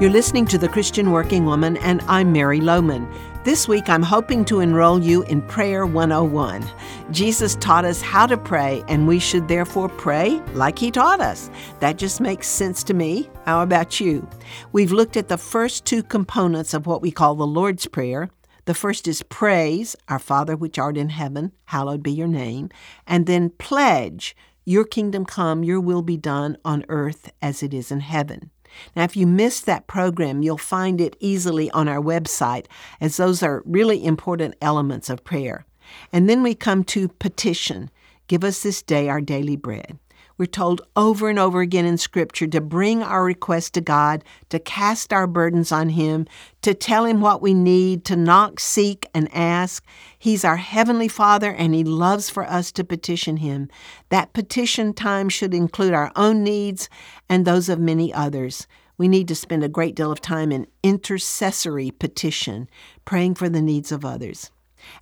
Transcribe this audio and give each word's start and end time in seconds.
You're 0.00 0.08
listening 0.08 0.46
to 0.46 0.56
The 0.56 0.66
Christian 0.66 1.10
Working 1.10 1.44
Woman, 1.44 1.76
and 1.76 2.00
I'm 2.08 2.32
Mary 2.32 2.58
Lowman. 2.58 3.06
This 3.44 3.68
week, 3.68 3.90
I'm 3.90 4.02
hoping 4.02 4.46
to 4.46 4.60
enroll 4.60 4.98
you 4.98 5.24
in 5.24 5.42
Prayer 5.42 5.84
101. 5.84 6.64
Jesus 7.10 7.54
taught 7.56 7.84
us 7.84 8.00
how 8.00 8.26
to 8.26 8.38
pray, 8.38 8.82
and 8.88 9.06
we 9.06 9.18
should 9.18 9.46
therefore 9.46 9.90
pray 9.90 10.40
like 10.54 10.78
He 10.78 10.90
taught 10.90 11.20
us. 11.20 11.50
That 11.80 11.98
just 11.98 12.18
makes 12.18 12.46
sense 12.46 12.82
to 12.84 12.94
me. 12.94 13.28
How 13.44 13.62
about 13.62 14.00
you? 14.00 14.26
We've 14.72 14.90
looked 14.90 15.18
at 15.18 15.28
the 15.28 15.36
first 15.36 15.84
two 15.84 16.02
components 16.02 16.72
of 16.72 16.86
what 16.86 17.02
we 17.02 17.10
call 17.10 17.34
the 17.34 17.46
Lord's 17.46 17.84
Prayer. 17.84 18.30
The 18.64 18.72
first 18.72 19.06
is 19.06 19.22
praise, 19.24 19.96
Our 20.08 20.18
Father 20.18 20.56
which 20.56 20.78
art 20.78 20.96
in 20.96 21.10
heaven, 21.10 21.52
hallowed 21.66 22.02
be 22.02 22.12
your 22.12 22.26
name, 22.26 22.70
and 23.06 23.26
then 23.26 23.50
pledge, 23.50 24.34
Your 24.64 24.84
kingdom 24.84 25.26
come, 25.26 25.62
your 25.62 25.78
will 25.78 26.00
be 26.00 26.16
done 26.16 26.56
on 26.64 26.86
earth 26.88 27.30
as 27.42 27.62
it 27.62 27.74
is 27.74 27.92
in 27.92 28.00
heaven. 28.00 28.50
Now, 28.94 29.04
if 29.04 29.16
you 29.16 29.26
missed 29.26 29.66
that 29.66 29.86
program, 29.86 30.42
you'll 30.42 30.58
find 30.58 31.00
it 31.00 31.16
easily 31.20 31.70
on 31.72 31.88
our 31.88 32.00
website, 32.00 32.66
as 33.00 33.16
those 33.16 33.42
are 33.42 33.62
really 33.66 34.04
important 34.04 34.54
elements 34.60 35.10
of 35.10 35.24
prayer. 35.24 35.66
And 36.12 36.28
then 36.28 36.42
we 36.42 36.54
come 36.54 36.84
to 36.84 37.08
petition 37.08 37.90
Give 38.30 38.44
us 38.44 38.62
this 38.62 38.80
day 38.80 39.08
our 39.08 39.20
daily 39.20 39.56
bread. 39.56 39.98
We're 40.40 40.46
told 40.46 40.80
over 40.96 41.28
and 41.28 41.38
over 41.38 41.60
again 41.60 41.84
in 41.84 41.98
Scripture 41.98 42.46
to 42.46 42.62
bring 42.62 43.02
our 43.02 43.22
requests 43.22 43.68
to 43.72 43.82
God, 43.82 44.24
to 44.48 44.58
cast 44.58 45.12
our 45.12 45.26
burdens 45.26 45.70
on 45.70 45.90
Him, 45.90 46.26
to 46.62 46.72
tell 46.72 47.04
Him 47.04 47.20
what 47.20 47.42
we 47.42 47.52
need, 47.52 48.06
to 48.06 48.16
knock, 48.16 48.58
seek, 48.58 49.06
and 49.12 49.28
ask. 49.34 49.84
He's 50.18 50.42
our 50.42 50.56
Heavenly 50.56 51.08
Father, 51.08 51.52
and 51.52 51.74
He 51.74 51.84
loves 51.84 52.30
for 52.30 52.44
us 52.44 52.72
to 52.72 52.84
petition 52.84 53.36
Him. 53.36 53.68
That 54.08 54.32
petition 54.32 54.94
time 54.94 55.28
should 55.28 55.52
include 55.52 55.92
our 55.92 56.10
own 56.16 56.42
needs 56.42 56.88
and 57.28 57.44
those 57.44 57.68
of 57.68 57.78
many 57.78 58.10
others. 58.10 58.66
We 58.96 59.08
need 59.08 59.28
to 59.28 59.34
spend 59.34 59.62
a 59.62 59.68
great 59.68 59.94
deal 59.94 60.10
of 60.10 60.22
time 60.22 60.52
in 60.52 60.68
intercessory 60.82 61.90
petition, 61.90 62.70
praying 63.04 63.34
for 63.34 63.50
the 63.50 63.60
needs 63.60 63.92
of 63.92 64.06
others. 64.06 64.50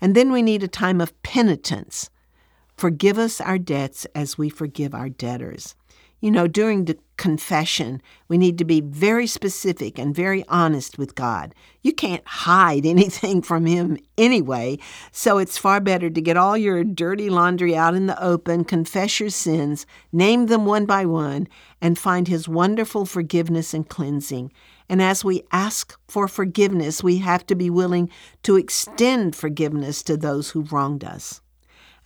And 0.00 0.16
then 0.16 0.32
we 0.32 0.42
need 0.42 0.64
a 0.64 0.68
time 0.68 1.00
of 1.00 1.22
penitence 1.22 2.10
Forgive 2.78 3.18
us 3.18 3.40
our 3.40 3.58
debts 3.58 4.06
as 4.14 4.38
we 4.38 4.48
forgive 4.48 4.94
our 4.94 5.08
debtors. 5.08 5.74
You 6.20 6.30
know, 6.30 6.46
during 6.46 6.84
the 6.84 6.96
confession, 7.16 8.00
we 8.28 8.38
need 8.38 8.56
to 8.58 8.64
be 8.64 8.80
very 8.80 9.26
specific 9.26 9.98
and 9.98 10.14
very 10.14 10.44
honest 10.46 10.96
with 10.96 11.16
God. 11.16 11.56
You 11.82 11.92
can't 11.92 12.24
hide 12.24 12.86
anything 12.86 13.42
from 13.42 13.66
Him 13.66 13.98
anyway, 14.16 14.78
so 15.10 15.38
it's 15.38 15.58
far 15.58 15.80
better 15.80 16.08
to 16.08 16.20
get 16.20 16.36
all 16.36 16.56
your 16.56 16.84
dirty 16.84 17.28
laundry 17.28 17.74
out 17.74 17.96
in 17.96 18.06
the 18.06 18.22
open, 18.22 18.62
confess 18.62 19.18
your 19.18 19.30
sins, 19.30 19.84
name 20.12 20.46
them 20.46 20.64
one 20.64 20.86
by 20.86 21.04
one, 21.04 21.48
and 21.80 21.98
find 21.98 22.28
His 22.28 22.48
wonderful 22.48 23.06
forgiveness 23.06 23.74
and 23.74 23.88
cleansing. 23.88 24.52
And 24.88 25.02
as 25.02 25.24
we 25.24 25.42
ask 25.50 25.98
for 26.06 26.28
forgiveness, 26.28 27.02
we 27.02 27.18
have 27.18 27.44
to 27.46 27.56
be 27.56 27.70
willing 27.70 28.08
to 28.44 28.54
extend 28.54 29.34
forgiveness 29.34 30.04
to 30.04 30.16
those 30.16 30.50
who've 30.50 30.72
wronged 30.72 31.02
us. 31.02 31.40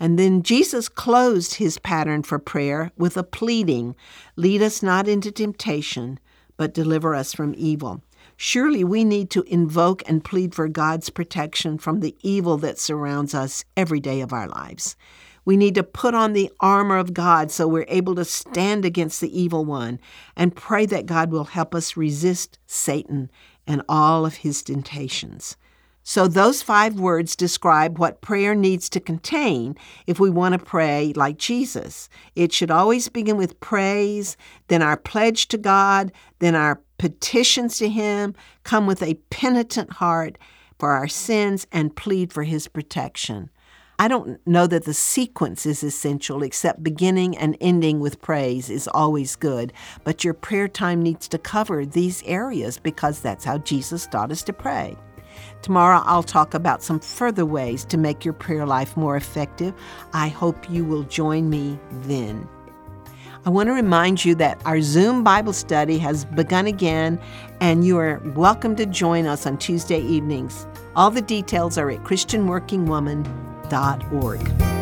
And 0.00 0.18
then 0.18 0.42
Jesus 0.42 0.88
closed 0.88 1.54
his 1.54 1.78
pattern 1.78 2.22
for 2.22 2.38
prayer 2.38 2.90
with 2.96 3.16
a 3.16 3.22
pleading 3.22 3.94
Lead 4.36 4.62
us 4.62 4.82
not 4.82 5.08
into 5.08 5.30
temptation, 5.30 6.18
but 6.56 6.74
deliver 6.74 7.14
us 7.14 7.32
from 7.32 7.54
evil. 7.56 8.02
Surely 8.36 8.82
we 8.82 9.04
need 9.04 9.30
to 9.30 9.42
invoke 9.42 10.02
and 10.08 10.24
plead 10.24 10.54
for 10.54 10.68
God's 10.68 11.10
protection 11.10 11.78
from 11.78 12.00
the 12.00 12.16
evil 12.22 12.56
that 12.58 12.78
surrounds 12.78 13.34
us 13.34 13.64
every 13.76 14.00
day 14.00 14.20
of 14.20 14.32
our 14.32 14.48
lives. 14.48 14.96
We 15.44 15.56
need 15.56 15.74
to 15.74 15.82
put 15.82 16.14
on 16.14 16.32
the 16.32 16.50
armor 16.60 16.98
of 16.98 17.14
God 17.14 17.50
so 17.50 17.66
we're 17.66 17.84
able 17.88 18.14
to 18.14 18.24
stand 18.24 18.84
against 18.84 19.20
the 19.20 19.40
evil 19.40 19.64
one 19.64 20.00
and 20.36 20.54
pray 20.54 20.86
that 20.86 21.06
God 21.06 21.30
will 21.30 21.44
help 21.44 21.74
us 21.74 21.96
resist 21.96 22.58
Satan 22.66 23.30
and 23.66 23.82
all 23.88 24.24
of 24.24 24.36
his 24.36 24.62
temptations. 24.62 25.56
So, 26.04 26.26
those 26.26 26.62
five 26.62 26.98
words 26.98 27.36
describe 27.36 27.98
what 27.98 28.22
prayer 28.22 28.56
needs 28.56 28.88
to 28.90 29.00
contain 29.00 29.76
if 30.08 30.18
we 30.18 30.30
want 30.30 30.52
to 30.52 30.58
pray 30.58 31.12
like 31.14 31.38
Jesus. 31.38 32.08
It 32.34 32.52
should 32.52 32.72
always 32.72 33.08
begin 33.08 33.36
with 33.36 33.60
praise, 33.60 34.36
then 34.66 34.82
our 34.82 34.96
pledge 34.96 35.46
to 35.48 35.58
God, 35.58 36.10
then 36.40 36.56
our 36.56 36.80
petitions 36.98 37.78
to 37.78 37.88
Him, 37.88 38.34
come 38.64 38.86
with 38.86 39.02
a 39.02 39.18
penitent 39.30 39.92
heart 39.94 40.38
for 40.78 40.90
our 40.90 41.06
sins, 41.06 41.68
and 41.70 41.94
plead 41.94 42.32
for 42.32 42.42
His 42.42 42.66
protection. 42.66 43.48
I 44.00 44.08
don't 44.08 44.44
know 44.44 44.66
that 44.66 44.84
the 44.84 44.94
sequence 44.94 45.64
is 45.66 45.84
essential, 45.84 46.42
except 46.42 46.82
beginning 46.82 47.36
and 47.36 47.56
ending 47.60 48.00
with 48.00 48.20
praise 48.20 48.68
is 48.68 48.88
always 48.88 49.36
good. 49.36 49.72
But 50.02 50.24
your 50.24 50.34
prayer 50.34 50.66
time 50.66 51.00
needs 51.00 51.28
to 51.28 51.38
cover 51.38 51.86
these 51.86 52.24
areas 52.24 52.78
because 52.78 53.20
that's 53.20 53.44
how 53.44 53.58
Jesus 53.58 54.08
taught 54.08 54.32
us 54.32 54.42
to 54.44 54.52
pray. 54.52 54.96
Tomorrow, 55.62 56.02
I'll 56.04 56.22
talk 56.22 56.54
about 56.54 56.82
some 56.82 57.00
further 57.00 57.46
ways 57.46 57.84
to 57.86 57.96
make 57.96 58.24
your 58.24 58.34
prayer 58.34 58.66
life 58.66 58.96
more 58.96 59.16
effective. 59.16 59.74
I 60.12 60.28
hope 60.28 60.70
you 60.70 60.84
will 60.84 61.02
join 61.04 61.50
me 61.50 61.78
then. 62.02 62.48
I 63.44 63.50
want 63.50 63.66
to 63.68 63.72
remind 63.72 64.24
you 64.24 64.36
that 64.36 64.62
our 64.64 64.80
Zoom 64.80 65.24
Bible 65.24 65.52
study 65.52 65.98
has 65.98 66.24
begun 66.24 66.68
again, 66.68 67.20
and 67.60 67.84
you 67.84 67.98
are 67.98 68.22
welcome 68.36 68.76
to 68.76 68.86
join 68.86 69.26
us 69.26 69.44
on 69.46 69.58
Tuesday 69.58 70.00
evenings. 70.00 70.64
All 70.94 71.10
the 71.10 71.22
details 71.22 71.76
are 71.76 71.90
at 71.90 72.04
ChristianWorkingWoman.org. 72.04 74.81